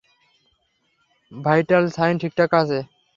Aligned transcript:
Vital 1.31 1.83
sign 1.95 2.15
ঠিকঠাক 2.21 2.51
আছে। 2.53 2.79